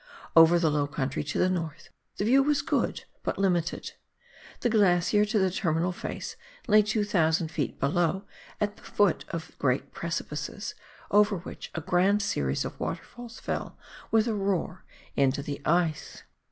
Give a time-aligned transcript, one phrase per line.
[0.35, 3.91] Over the low country to the north, the view was good, but limited.
[4.61, 6.35] The glacier to the Terminal face
[6.67, 7.79] lay 2,000 ft.
[7.79, 8.25] below,
[8.59, 10.73] at the foot of great precipices,
[11.11, 13.77] over which a grand series of waterfalls fell
[14.09, 14.85] with a roar
[15.15, 16.23] into the ice.